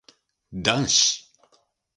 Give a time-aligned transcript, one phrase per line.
[0.63, 1.21] 男子